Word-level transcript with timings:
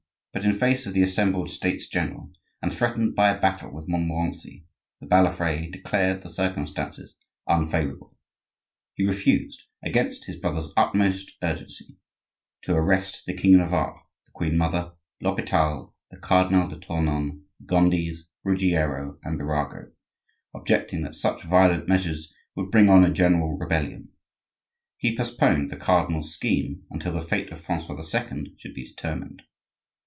But, 0.33 0.45
in 0.45 0.53
face 0.53 0.85
of 0.85 0.93
the 0.93 1.03
assembled 1.03 1.49
States 1.49 1.89
general, 1.89 2.31
and 2.61 2.73
threatened 2.73 3.15
by 3.15 3.27
a 3.27 3.39
battle 3.39 3.69
with 3.69 3.89
Montmorency, 3.89 4.65
the 5.01 5.05
Balafre 5.05 5.69
declared 5.69 6.21
the 6.21 6.29
circumstances 6.29 7.17
unfavorable; 7.49 8.15
he 8.93 9.05
refused, 9.05 9.63
against 9.83 10.23
his 10.27 10.37
brother's 10.37 10.71
utmost 10.77 11.33
urgency, 11.43 11.97
to 12.61 12.73
arrest 12.77 13.25
the 13.27 13.33
king 13.35 13.55
of 13.55 13.59
Navarre, 13.59 14.05
the 14.25 14.31
queen 14.31 14.57
mother, 14.57 14.93
l'Hopital, 15.19 15.95
the 16.09 16.17
Cardinal 16.17 16.69
de 16.69 16.79
Tournon, 16.79 17.43
the 17.59 17.65
Gondis, 17.65 18.19
Ruggiero, 18.45 19.19
and 19.25 19.37
Birago, 19.37 19.91
objecting 20.55 21.01
that 21.01 21.13
such 21.13 21.43
violent 21.43 21.89
measures 21.89 22.33
would 22.55 22.71
bring 22.71 22.87
on 22.87 23.03
a 23.03 23.11
general 23.11 23.57
rebellion. 23.57 24.13
He 24.95 25.15
postponed 25.15 25.69
the 25.69 25.75
cardinal's 25.75 26.33
scheme 26.33 26.83
until 26.89 27.11
the 27.11 27.21
fate 27.21 27.49
of 27.51 27.59
Francois 27.59 28.01
II. 28.01 28.55
should 28.57 28.73
be 28.73 28.85
determined. 28.85 29.41